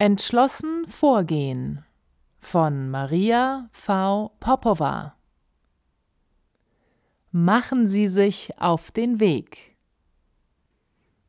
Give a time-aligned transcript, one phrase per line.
[0.00, 1.84] Entschlossen vorgehen
[2.38, 4.30] von Maria V.
[4.38, 5.16] Popova.
[7.32, 9.76] Machen Sie sich auf den Weg.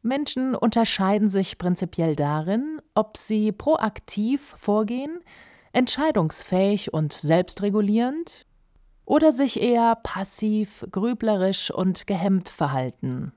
[0.03, 5.19] Menschen unterscheiden sich prinzipiell darin, ob sie proaktiv vorgehen,
[5.73, 8.45] entscheidungsfähig und selbstregulierend,
[9.03, 13.33] oder sich eher passiv, grüblerisch und gehemmt verhalten.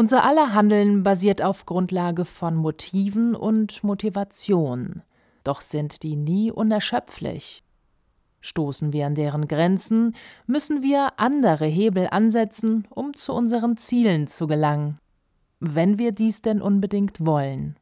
[0.00, 5.02] Unser aller Handeln basiert auf Grundlage von Motiven und Motivation
[5.44, 7.62] doch sind die nie unerschöpflich.
[8.40, 10.14] Stoßen wir an deren Grenzen,
[10.46, 14.98] müssen wir andere Hebel ansetzen, um zu unseren Zielen zu gelangen,
[15.58, 17.76] wenn wir dies denn unbedingt wollen.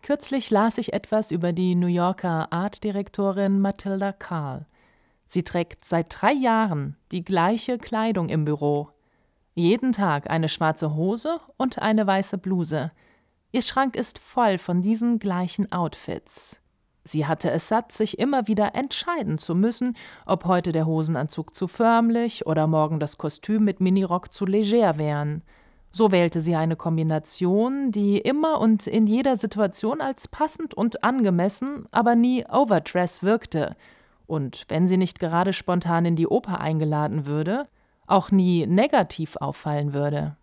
[0.00, 4.66] Kürzlich las ich etwas über die New Yorker Artdirektorin Matilda Carl.
[5.26, 8.88] Sie trägt seit drei Jahren die gleiche Kleidung im Büro.
[9.54, 12.92] Jeden Tag eine schwarze Hose und eine weiße Bluse–
[13.56, 16.60] Ihr Schrank ist voll von diesen gleichen Outfits.
[17.04, 21.66] Sie hatte es satt, sich immer wieder entscheiden zu müssen, ob heute der Hosenanzug zu
[21.66, 25.42] förmlich oder morgen das Kostüm mit Minirock zu leger wären.
[25.90, 31.86] So wählte sie eine Kombination, die immer und in jeder Situation als passend und angemessen,
[31.92, 33.74] aber nie overdress wirkte.
[34.26, 37.66] Und wenn sie nicht gerade spontan in die Oper eingeladen würde,
[38.06, 40.36] auch nie negativ auffallen würde.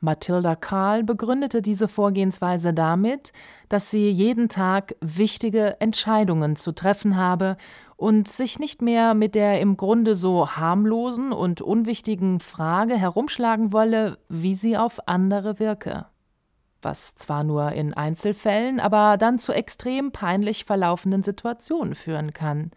[0.00, 3.32] Mathilda Karl begründete diese Vorgehensweise damit,
[3.68, 7.56] dass sie jeden Tag wichtige Entscheidungen zu treffen habe
[7.96, 14.18] und sich nicht mehr mit der im Grunde so harmlosen und unwichtigen Frage herumschlagen wolle,
[14.28, 16.06] wie sie auf andere wirke.
[16.82, 22.70] Was zwar nur in Einzelfällen, aber dann zu extrem peinlich verlaufenden Situationen führen kann.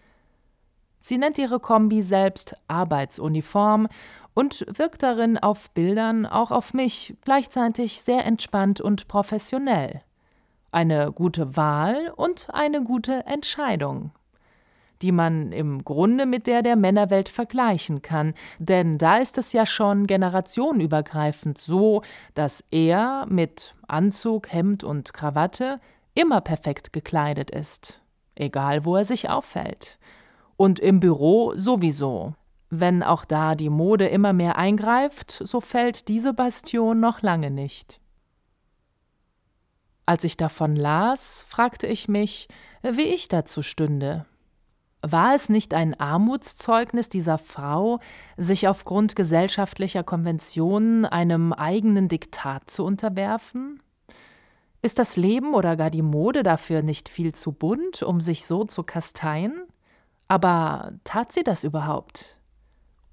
[0.99, 3.87] Sie nennt ihre Kombi selbst Arbeitsuniform
[4.33, 10.01] und wirkt darin auf Bildern auch auf mich gleichzeitig sehr entspannt und professionell.
[10.71, 14.11] Eine gute Wahl und eine gute Entscheidung,
[15.01, 19.65] die man im Grunde mit der der Männerwelt vergleichen kann, denn da ist es ja
[19.65, 22.01] schon generationenübergreifend so,
[22.33, 25.79] dass er mit Anzug, Hemd und Krawatte
[26.13, 28.01] immer perfekt gekleidet ist,
[28.35, 29.97] egal wo er sich auffällt.
[30.57, 32.35] Und im Büro sowieso.
[32.69, 37.99] Wenn auch da die Mode immer mehr eingreift, so fällt diese Bastion noch lange nicht.
[40.05, 42.47] Als ich davon las, fragte ich mich,
[42.81, 44.25] wie ich dazu stünde.
[45.01, 47.99] War es nicht ein Armutszeugnis dieser Frau,
[48.37, 53.81] sich aufgrund gesellschaftlicher Konventionen einem eigenen Diktat zu unterwerfen?
[54.83, 58.63] Ist das Leben oder gar die Mode dafür nicht viel zu bunt, um sich so
[58.63, 59.63] zu kasteien?
[60.27, 62.37] Aber tat sie das überhaupt?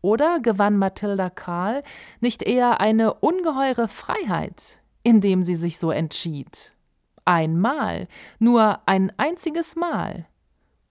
[0.03, 1.82] Oder gewann Mathilda Karl
[2.21, 6.75] nicht eher eine ungeheure Freiheit, indem sie sich so entschied?
[7.25, 10.27] Einmal, nur ein einziges Mal,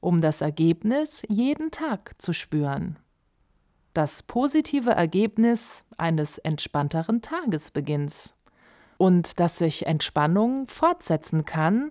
[0.08, 2.98] um das Ergebnis jeden Tag zu spüren.
[3.94, 8.34] Das positive Ergebnis eines entspannteren Tagesbeginns.
[8.98, 11.90] Und dass sich Entspannung fortsetzen kann,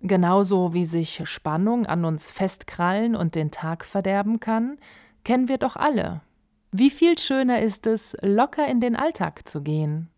[0.00, 4.78] genauso wie sich Spannung an uns festkrallen und den Tag verderben kann,
[5.22, 6.22] kennen wir doch alle.
[6.72, 10.08] Wie viel schöner ist es, locker in den Alltag zu gehen.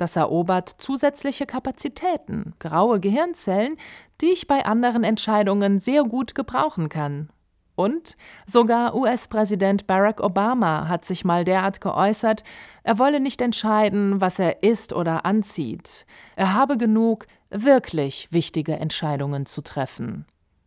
[0.00, 3.76] Das erobert zusätzliche Kapazitäten, graue Gehirnzellen,
[4.22, 7.28] die ich bei anderen Entscheidungen sehr gut gebrauchen kann.
[7.74, 8.16] Und
[8.46, 12.44] sogar US-Präsident Barack Obama hat sich mal derart geäußert,
[12.82, 16.06] er wolle nicht entscheiden, was er isst oder anzieht.
[16.34, 20.24] Er habe genug wirklich wichtige Entscheidungen zu treffen.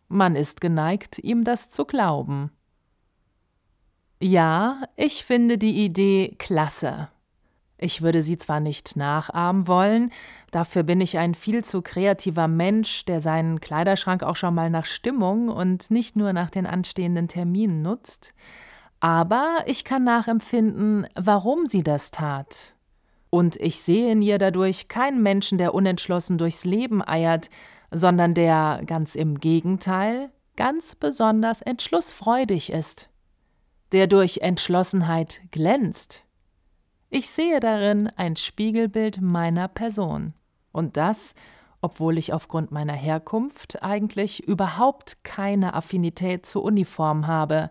[0.10, 2.52] Man ist geneigt, ihm das zu glauben.
[4.22, 7.08] Ja, ich finde die Idee klasse.
[7.84, 10.12] Ich würde sie zwar nicht nachahmen wollen,
[10.52, 14.86] dafür bin ich ein viel zu kreativer Mensch, der seinen Kleiderschrank auch schon mal nach
[14.86, 18.34] Stimmung und nicht nur nach den anstehenden Terminen nutzt,
[19.02, 22.76] aber ich kann nachempfinden, warum sie das tat.
[23.30, 27.50] Und ich sehe in ihr dadurch keinen Menschen, der unentschlossen durchs Leben eiert,
[27.92, 33.10] sondern der ganz im Gegenteil ganz besonders entschlussfreudig ist
[33.94, 36.26] der durch Entschlossenheit glänzt.
[37.16, 40.34] Ich sehe darin ein Spiegelbild meiner Person.
[40.72, 41.36] Und das,
[41.80, 47.70] obwohl ich aufgrund meiner Herkunft eigentlich überhaupt keine Affinität zur Uniform habe,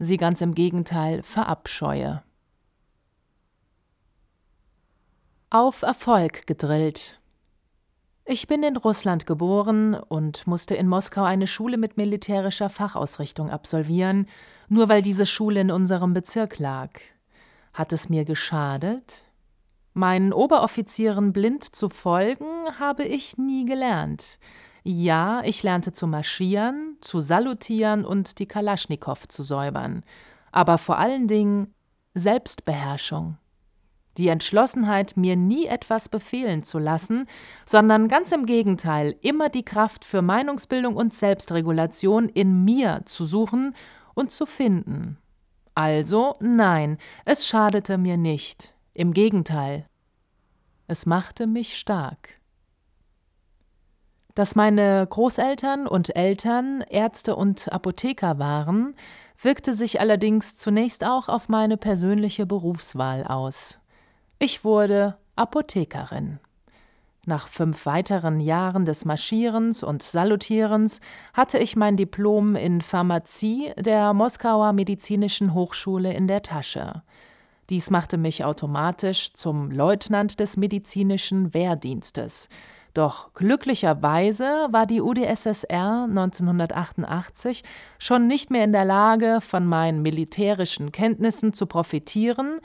[0.00, 2.24] sie ganz im Gegenteil verabscheue.
[5.50, 7.20] Auf Erfolg gedrillt.
[8.24, 14.26] Ich bin in Russland geboren und musste in Moskau eine Schule mit militärischer Fachausrichtung absolvieren,
[14.66, 16.98] nur weil diese Schule in unserem Bezirk lag.
[17.72, 19.24] Hat es mir geschadet?
[19.94, 22.46] Meinen Oberoffizieren blind zu folgen,
[22.78, 24.38] habe ich nie gelernt.
[24.84, 30.02] Ja, ich lernte zu marschieren, zu salutieren und die Kalaschnikow zu säubern.
[30.50, 31.72] Aber vor allen Dingen
[32.14, 33.38] Selbstbeherrschung.
[34.18, 37.26] Die Entschlossenheit, mir nie etwas befehlen zu lassen,
[37.64, 43.74] sondern ganz im Gegenteil, immer die Kraft für Meinungsbildung und Selbstregulation in mir zu suchen
[44.14, 45.16] und zu finden.
[45.74, 48.74] Also nein, es schadete mir nicht.
[48.94, 49.86] Im Gegenteil,
[50.86, 52.40] es machte mich stark.
[54.34, 58.94] Dass meine Großeltern und Eltern Ärzte und Apotheker waren,
[59.40, 63.80] wirkte sich allerdings zunächst auch auf meine persönliche Berufswahl aus.
[64.38, 66.38] Ich wurde Apothekerin.
[67.24, 70.98] Nach fünf weiteren Jahren des Marschierens und Salutierens
[71.32, 77.02] hatte ich mein Diplom in Pharmazie der Moskauer Medizinischen Hochschule in der Tasche.
[77.70, 82.48] Dies machte mich automatisch zum Leutnant des medizinischen Wehrdienstes.
[82.92, 87.62] Doch glücklicherweise war die UdSSR 1988
[88.00, 92.58] schon nicht mehr in der Lage, von meinen militärischen Kenntnissen zu profitieren,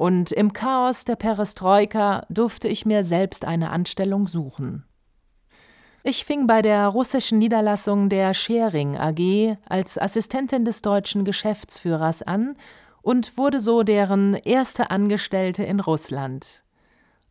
[0.00, 4.86] und im Chaos der Perestroika durfte ich mir selbst eine Anstellung suchen.
[6.02, 12.56] Ich fing bei der russischen Niederlassung der Schering AG als Assistentin des deutschen Geschäftsführers an
[13.02, 16.62] und wurde so deren erste Angestellte in Russland.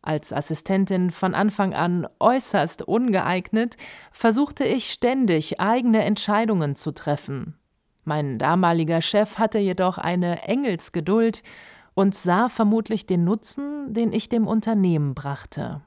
[0.00, 3.78] Als Assistentin von Anfang an äußerst ungeeignet,
[4.12, 7.56] versuchte ich ständig eigene Entscheidungen zu treffen.
[8.04, 11.42] Mein damaliger Chef hatte jedoch eine Engelsgeduld
[12.00, 15.82] und sah vermutlich den Nutzen, den ich dem Unternehmen brachte.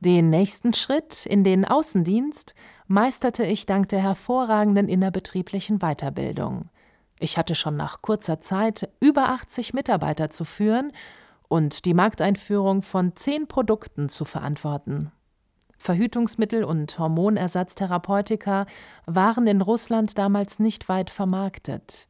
[0.00, 2.54] Den nächsten Schritt in den Außendienst
[2.86, 6.70] meisterte ich dank der hervorragenden innerbetrieblichen Weiterbildung.
[7.20, 10.92] Ich hatte schon nach kurzer Zeit über 80 Mitarbeiter zu führen
[11.48, 15.12] und die Markteinführung von zehn Produkten zu verantworten.
[15.76, 18.64] Verhütungsmittel und Hormonersatztherapeutika
[19.04, 22.08] waren in Russland damals nicht weit vermarktet.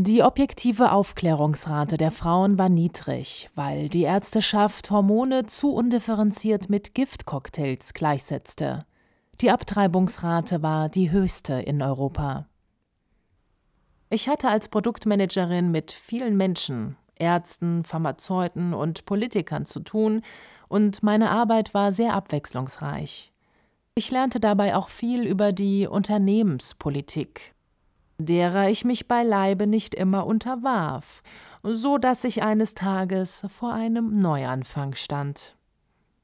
[0.00, 7.94] Die objektive Aufklärungsrate der Frauen war niedrig, weil die Ärzteschaft Hormone zu undifferenziert mit Giftcocktails
[7.94, 8.86] gleichsetzte.
[9.40, 12.46] Die Abtreibungsrate war die höchste in Europa.
[14.08, 20.22] Ich hatte als Produktmanagerin mit vielen Menschen, Ärzten, Pharmazeuten und Politikern zu tun,
[20.68, 23.32] und meine Arbeit war sehr abwechslungsreich.
[23.96, 27.56] Ich lernte dabei auch viel über die Unternehmenspolitik,
[28.18, 31.22] derer ich mich beileibe nicht immer unterwarf,
[31.62, 35.56] so dass ich eines Tages vor einem Neuanfang stand.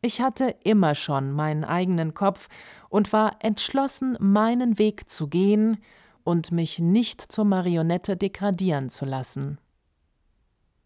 [0.02, 2.48] Ich hatte immer schon meinen eigenen Kopf
[2.90, 5.78] und war entschlossen, meinen Weg zu gehen
[6.24, 9.58] und mich nicht zur Marionette degradieren zu lassen.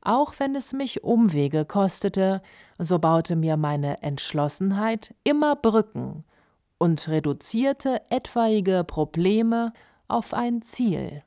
[0.01, 2.43] Auch wenn es mich Umwege kostete,
[2.79, 6.25] so baute mir meine Entschlossenheit immer Brücken
[6.79, 9.73] und reduzierte etwaige Probleme
[10.09, 11.23] auf ein Ziel.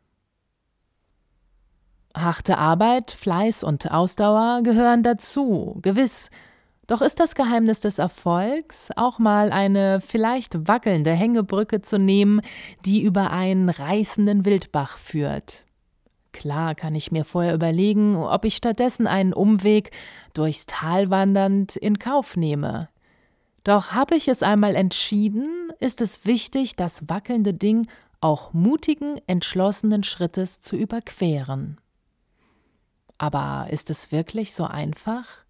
[2.15, 6.29] Harte Arbeit, Fleiß und Ausdauer gehören dazu, gewiss,
[6.87, 12.41] doch ist das Geheimnis des Erfolgs, auch mal eine vielleicht wackelnde Hängebrücke zu nehmen,
[12.83, 15.63] die über einen reißenden Wildbach führt.
[16.33, 19.91] Klar kann ich mir vorher überlegen, ob ich stattdessen einen Umweg
[20.33, 22.89] durchs Tal wandernd in Kauf nehme.
[23.63, 27.87] Doch habe ich es einmal entschieden, ist es wichtig, das wackelnde Ding
[28.21, 31.79] auch mutigen, entschlossenen Schrittes zu überqueren.
[33.17, 35.41] Aber ist es wirklich so einfach?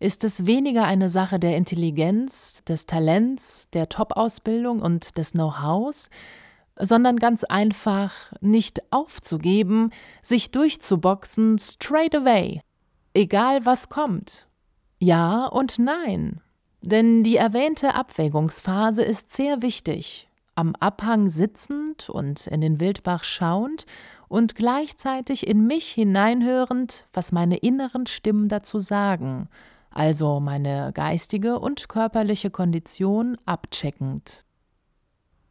[0.00, 6.08] ist es weniger eine Sache der Intelligenz, des Talents, der Top-Ausbildung und des Know-hows,
[6.76, 9.90] sondern ganz einfach nicht aufzugeben,
[10.22, 12.60] sich durchzuboxen straight away,
[13.14, 14.48] egal was kommt.
[15.00, 16.40] Ja und nein.
[16.80, 20.27] Denn die erwähnte Abwägungsphase ist sehr wichtig.
[20.58, 23.86] Am Abhang sitzend und in den Wildbach schauend
[24.26, 29.48] und gleichzeitig in mich hineinhörend, was meine inneren Stimmen dazu sagen
[29.90, 34.44] also meine geistige und körperliche Kondition abcheckend.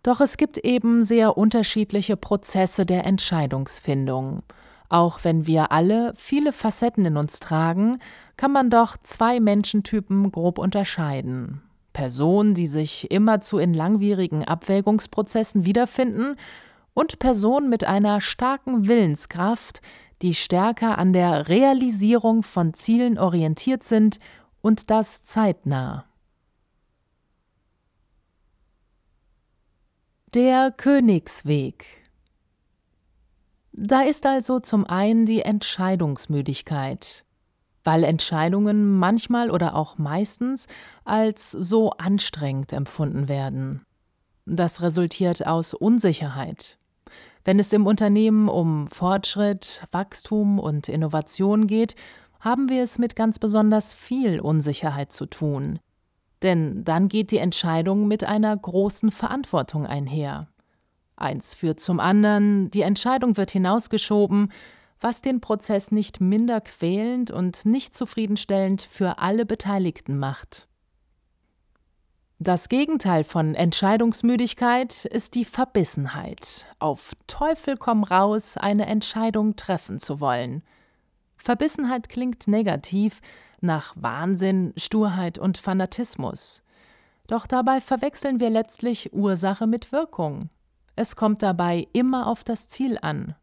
[0.04, 4.44] Doch es gibt eben sehr unterschiedliche Prozesse der Entscheidungsfindung.
[4.90, 8.00] Auch wenn wir alle viele Facetten in uns tragen,
[8.38, 11.62] kann man doch zwei Menschentypen grob unterscheiden.
[11.98, 16.36] Personen, die sich immerzu in langwierigen Abwägungsprozessen wiederfinden,
[16.94, 19.82] und Personen mit einer starken Willenskraft,
[20.22, 24.20] die stärker an der Realisierung von Zielen orientiert sind
[24.62, 26.06] und das zeitnah.
[30.36, 31.84] Der Königsweg
[33.72, 37.26] Da ist also zum einen die Entscheidungsmüdigkeit,
[37.88, 40.68] weil Entscheidungen manchmal oder auch meistens
[41.06, 43.86] als so anstrengend empfunden werden.
[44.46, 46.78] Das resultiert aus Unsicherheit.
[47.46, 51.96] Wenn es im Unternehmen um Fortschritt, Wachstum und Innovation geht,
[52.42, 55.80] haben wir es mit ganz besonders viel Unsicherheit zu tun.
[56.42, 60.50] Denn dann geht die Entscheidung mit einer großen Verantwortung einher.
[61.16, 64.52] Eins führt zum anderen, die Entscheidung wird hinausgeschoben,
[65.00, 70.68] was den Prozess nicht minder quälend und nicht zufriedenstellend für alle Beteiligten macht.
[72.40, 80.20] Das Gegenteil von Entscheidungsmüdigkeit ist die Verbissenheit, auf Teufel komm raus eine Entscheidung treffen zu
[80.20, 80.62] wollen.
[81.36, 83.22] Verbissenheit klingt negativ,
[83.60, 86.62] nach Wahnsinn, Sturheit und Fanatismus.
[87.26, 90.50] Doch dabei verwechseln wir letztlich Ursache mit Wirkung.
[90.96, 93.36] Es kommt dabei immer auf das Ziel an.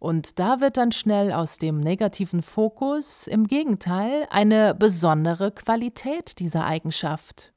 [0.00, 6.64] Und da wird dann schnell aus dem negativen Fokus im Gegenteil eine besondere Qualität dieser
[6.64, 7.52] Eigenschaft.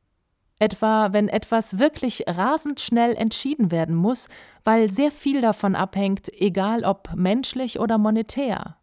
[0.60, 4.28] Etwa wenn etwas wirklich rasend schnell entschieden werden muss,
[4.66, 8.76] weil sehr viel davon abhängt, egal ob menschlich oder monetär.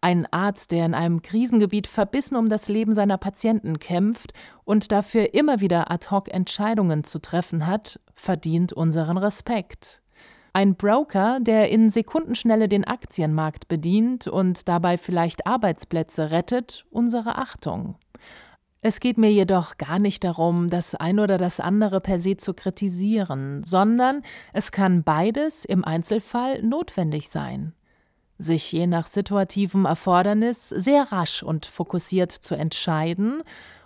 [0.00, 4.32] Ein Arzt, der in einem Krisengebiet verbissen um das Leben seiner Patienten kämpft
[4.64, 10.02] und dafür immer wieder ad hoc Entscheidungen zu treffen hat, verdient unseren Respekt.
[10.56, 17.96] Ein Broker, der in Sekundenschnelle den Aktienmarkt bedient und dabei vielleicht Arbeitsplätze rettet, unsere Achtung.
[18.80, 22.54] Es geht mir jedoch gar nicht darum, das ein oder das andere per se zu
[22.54, 24.22] kritisieren, sondern
[24.54, 27.74] es kann beides im Einzelfall notwendig sein
[28.38, 33.42] sich je nach situativem Erfordernis sehr rasch und fokussiert zu entscheiden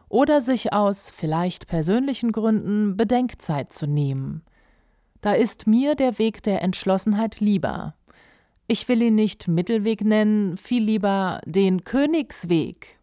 [0.09, 4.43] oder sich aus vielleicht persönlichen Gründen Bedenkzeit zu nehmen.
[5.21, 7.95] Da ist mir der Weg der Entschlossenheit lieber.
[8.67, 12.99] Ich will ihn nicht Mittelweg nennen, viel lieber den Königsweg.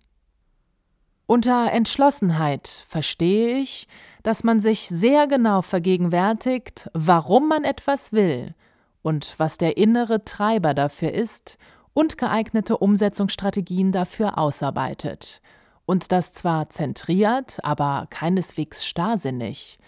[1.25, 3.87] Unter Entschlossenheit verstehe ich,
[4.23, 8.55] dass man sich sehr genau vergegenwärtigt, warum man etwas will–
[9.07, 11.57] und was der innere Treiber dafür ist
[11.93, 15.41] und geeignete Umsetzungsstrategien dafür ausarbeitet.
[15.85, 19.79] Und das zwar zentriert, aber keineswegs starrsinnig.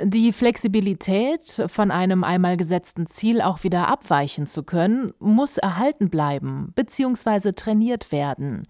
[0.00, 6.72] Die Flexibilität, von einem einmal gesetzten Ziel auch wieder abweichen zu können, muss erhalten bleiben
[6.74, 7.52] bzw.
[7.52, 8.64] trainiert werden.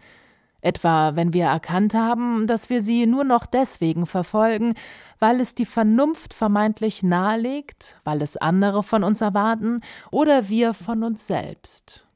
[0.61, 4.75] Etwa wenn wir erkannt haben, dass wir sie nur noch deswegen verfolgen,
[5.19, 11.03] weil es die Vernunft vermeintlich nahelegt, weil es andere von uns erwarten oder wir von
[11.05, 12.07] uns selbst.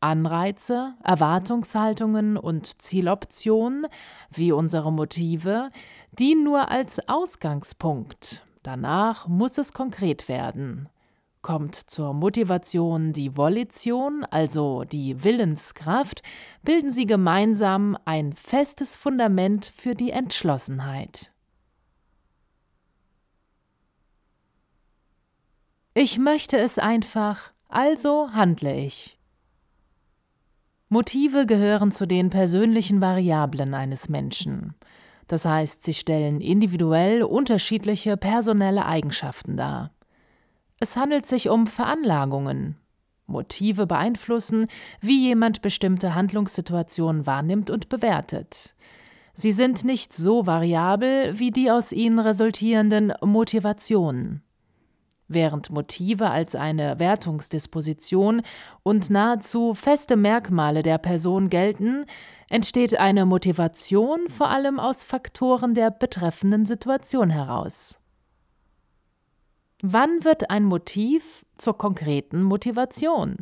[0.00, 3.86] Anreize, Erwartungshaltungen und Zieloptionen,
[4.30, 5.70] wie unsere Motive,
[6.18, 8.45] dienen nur als Ausgangspunkt.
[8.66, 10.88] Danach muss es konkret werden
[11.46, 16.24] kommt zur Motivation die Volition, also die Willenskraft,
[16.64, 21.32] bilden sie gemeinsam ein festes Fundament für die Entschlossenheit.
[25.94, 29.16] Ich möchte es einfach, also handle ich.
[30.88, 34.74] Motive gehören zu den persönlichen Variablen eines Menschen.
[35.26, 39.90] Das heißt, sie stellen individuell unterschiedliche personelle Eigenschaften dar.
[40.78, 42.76] Es handelt sich um Veranlagungen.
[43.26, 44.66] Motive beeinflussen,
[45.00, 48.74] wie jemand bestimmte Handlungssituationen wahrnimmt und bewertet.
[49.34, 54.42] Sie sind nicht so variabel wie die aus ihnen resultierenden Motivationen.
[55.28, 58.42] Während Motive als eine Wertungsdisposition
[58.84, 62.06] und nahezu feste Merkmale der Person gelten,
[62.48, 67.98] entsteht eine Motivation vor allem aus Faktoren der betreffenden Situation heraus.
[69.82, 73.38] Wann wird ein Motiv zur konkreten Motivation?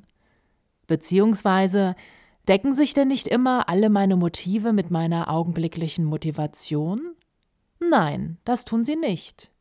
[0.87, 1.95] Beziehungsweise
[2.49, 7.14] decken sich denn nicht immer alle meine Motive mit meiner augenblicklichen Motivation?
[7.79, 9.53] Nein, das tun sie nicht.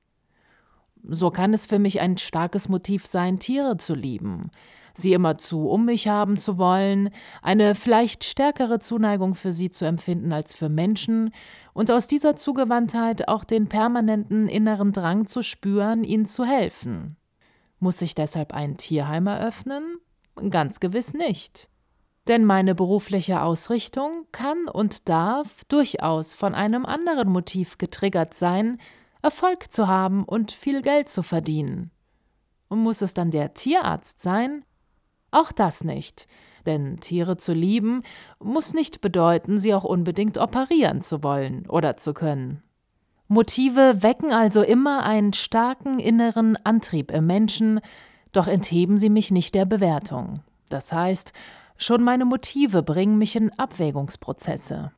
[1.04, 4.52] So kann es für mich ein starkes Motiv sein, Tiere zu lieben,
[4.94, 7.10] sie immerzu um mich haben zu wollen,
[7.42, 11.34] eine vielleicht stärkere Zuneigung für sie zu empfinden als für Menschen
[11.74, 17.18] und aus dieser Zugewandtheit auch den permanenten inneren Drang zu spüren, ihnen zu helfen.
[17.80, 19.98] Muss ich deshalb ein Tierheim eröffnen?
[20.50, 21.70] Ganz gewiss nicht.
[22.30, 28.80] Denn meine berufliche Ausrichtung kann und darf durchaus von einem anderen Motiv getriggert sein,
[29.24, 31.92] Erfolg zu haben und viel Geld zu verdienen.
[32.68, 34.66] Und muss es dann der Tierarzt sein?
[35.32, 36.28] Auch das nicht,
[36.66, 38.04] denn Tiere zu lieben
[38.40, 42.62] muss nicht bedeuten, sie auch unbedingt operieren zu wollen oder zu können.
[43.28, 47.80] Motive wecken also immer einen starken inneren Antrieb im Menschen,
[48.32, 50.42] doch entheben sie mich nicht der Bewertung.
[50.70, 51.32] Das heißt,
[51.78, 54.92] schon meine Motive bringen mich in Abwägungsprozesse.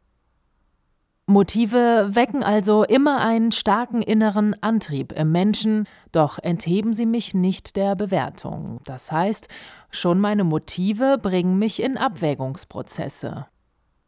[1.27, 7.75] Motive wecken also immer einen starken inneren Antrieb im Menschen, doch entheben sie mich nicht
[7.75, 8.79] der Bewertung.
[8.85, 9.47] Das heißt,
[9.89, 13.47] schon meine Motive bringen mich in Abwägungsprozesse.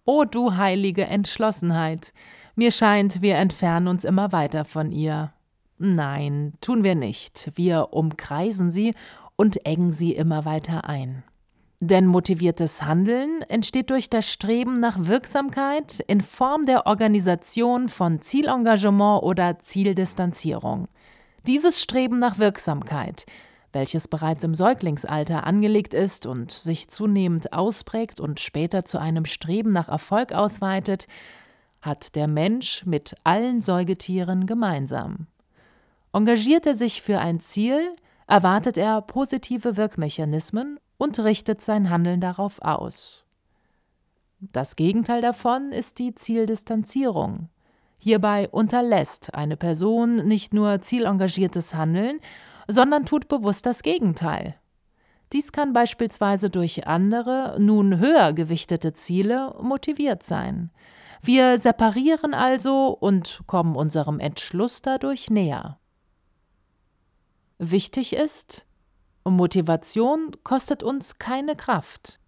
[0.06, 2.14] O du heilige Entschlossenheit!
[2.56, 5.34] Mir scheint, wir entfernen uns immer weiter von ihr.
[5.80, 7.52] Nein, tun wir nicht.
[7.56, 8.94] Wir umkreisen sie
[9.36, 11.24] und engen sie immer weiter ein.
[11.80, 19.22] Denn motiviertes Handeln entsteht durch das Streben nach Wirksamkeit in Form der Organisation von Zielengagement
[19.22, 20.88] oder Zieldistanzierung.
[21.46, 23.28] Dieses Streben nach Wirksamkeit,
[23.74, 29.72] welches bereits im Säuglingsalter angelegt ist und sich zunehmend ausprägt und später zu einem Streben
[29.72, 31.06] nach Erfolg ausweitet,
[31.84, 35.28] hat der Mensch mit allen Säugetieren gemeinsam.
[36.12, 42.62] Engagiert er sich für ein Ziel, erwartet er positive Wirkmechanismen und richtet sein Handeln darauf
[42.62, 43.26] aus.
[44.40, 47.50] Das Gegenteil davon ist die Zieldistanzierung.
[48.00, 52.20] Hierbei unterlässt eine Person nicht nur zielengagiertes Handeln,
[52.68, 54.56] sondern tut bewusst das Gegenteil.
[55.34, 60.70] Dies kann beispielsweise durch andere, nun höher gewichtete Ziele motiviert sein.
[61.22, 65.80] Wir separieren also und kommen unserem Entschluss dadurch näher.
[67.58, 68.67] Wichtig ist,
[69.36, 72.20] Motivation kostet uns keine Kraft.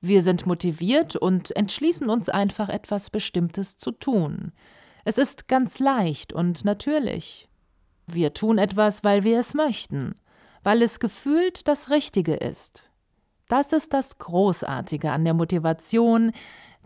[0.00, 4.52] Wir sind motiviert und entschließen uns einfach etwas Bestimmtes zu tun.
[5.04, 7.48] Es ist ganz leicht und natürlich.
[8.06, 10.14] Wir tun etwas, weil wir es möchten,
[10.62, 12.90] weil es gefühlt das Richtige ist.
[13.48, 16.32] Das ist das Großartige an der Motivation,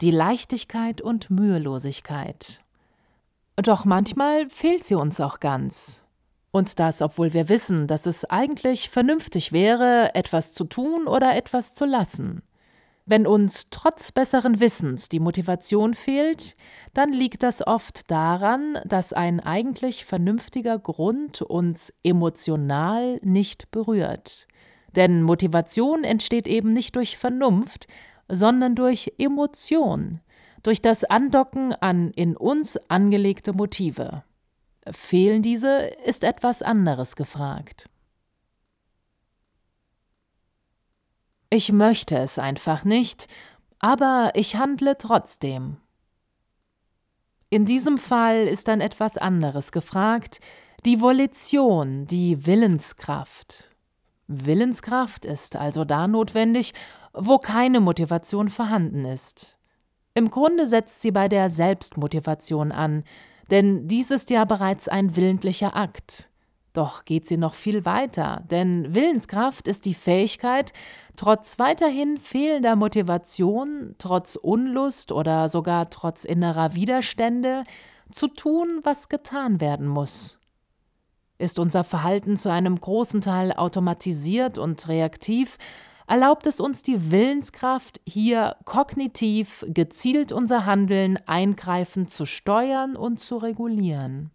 [0.00, 2.60] die Leichtigkeit und Mühelosigkeit.
[3.56, 6.01] Doch manchmal fehlt sie uns auch ganz.
[6.52, 11.72] Und das, obwohl wir wissen, dass es eigentlich vernünftig wäre, etwas zu tun oder etwas
[11.72, 12.42] zu lassen.
[13.04, 16.54] Wenn uns trotz besseren Wissens die Motivation fehlt,
[16.94, 24.46] dann liegt das oft daran, dass ein eigentlich vernünftiger Grund uns emotional nicht berührt.
[24.94, 27.86] Denn Motivation entsteht eben nicht durch Vernunft,
[28.28, 30.20] sondern durch Emotion,
[30.62, 34.22] durch das Andocken an in uns angelegte Motive.
[34.90, 37.88] Fehlen diese, ist etwas anderes gefragt.
[41.50, 43.26] Ich möchte es einfach nicht,
[43.78, 45.76] aber ich handle trotzdem.
[47.50, 50.40] In diesem Fall ist dann etwas anderes gefragt,
[50.86, 53.70] die Volition, die Willenskraft.
[54.26, 56.72] Willenskraft ist also da notwendig,
[57.12, 59.58] wo keine Motivation vorhanden ist.
[60.14, 63.04] Im Grunde setzt sie bei der Selbstmotivation an,
[63.50, 66.30] denn dies ist ja bereits ein willentlicher Akt.
[66.72, 70.72] Doch geht sie noch viel weiter, denn Willenskraft ist die Fähigkeit,
[71.16, 77.64] trotz weiterhin fehlender Motivation, trotz Unlust oder sogar trotz innerer Widerstände,
[78.10, 80.38] zu tun, was getan werden muss.
[81.38, 85.58] Ist unser Verhalten zu einem großen Teil automatisiert und reaktiv,
[86.06, 93.36] erlaubt es uns die Willenskraft, hier kognitiv gezielt unser Handeln eingreifend zu steuern und zu
[93.36, 94.30] regulieren.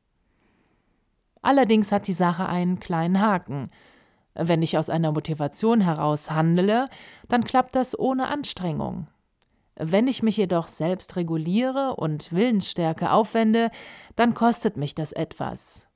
[1.41, 3.69] Allerdings hat die Sache einen kleinen Haken.
[4.33, 6.89] Wenn ich aus einer Motivation heraus handele,
[7.27, 9.07] dann klappt das ohne Anstrengung.
[9.75, 13.69] Wenn ich mich jedoch selbst reguliere und Willensstärke aufwende,
[14.15, 15.86] dann kostet mich das etwas.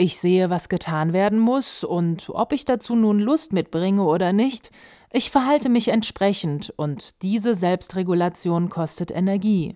[0.00, 4.70] Ich sehe, was getan werden muss, und ob ich dazu nun Lust mitbringe oder nicht,
[5.12, 9.74] ich verhalte mich entsprechend, und diese Selbstregulation kostet Energie.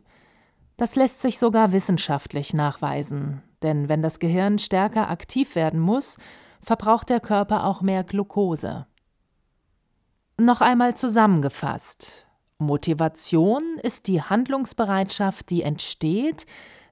[0.78, 6.16] Das lässt sich sogar wissenschaftlich nachweisen, denn wenn das Gehirn stärker aktiv werden muss,
[6.62, 8.86] verbraucht der Körper auch mehr Glucose.
[10.40, 12.26] Noch einmal zusammengefasst.
[12.56, 16.46] Motivation ist die Handlungsbereitschaft, die entsteht,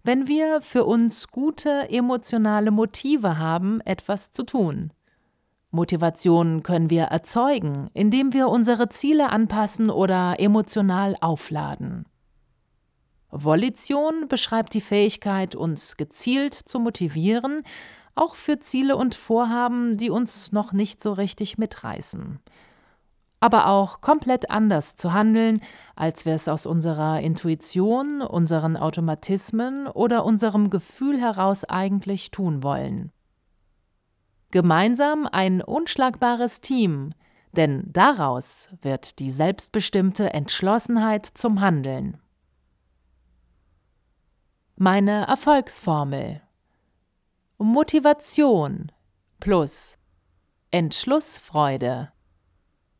[0.04, 4.92] wenn wir für uns gute emotionale Motive haben, etwas zu tun.
[5.70, 12.04] Motivation können wir erzeugen, indem wir unsere Ziele anpassen oder emotional aufladen.
[13.30, 17.62] Volition beschreibt die Fähigkeit, uns gezielt zu motivieren,
[18.14, 22.40] auch für Ziele und Vorhaben, die uns noch nicht so richtig mitreißen.
[23.42, 25.60] Aber auch komplett anders zu handeln,
[25.96, 33.10] als wir es aus unserer Intuition, unseren Automatismen oder unserem Gefühl heraus eigentlich tun wollen.
[34.52, 37.14] Gemeinsam ein unschlagbares Team,
[37.50, 42.18] denn daraus wird die selbstbestimmte Entschlossenheit zum Handeln.
[44.76, 46.42] Meine Erfolgsformel
[47.58, 48.92] Motivation
[49.40, 49.98] plus
[50.70, 52.12] Entschlussfreude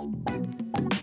[0.00, 0.99] Thank you.